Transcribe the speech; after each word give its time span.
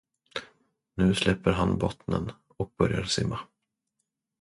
Nu 0.97 1.15
släpper 1.15 1.51
han 1.51 1.77
bottnen 1.77 2.31
och 2.57 2.73
börjar 2.77 3.03
simma. 3.03 3.39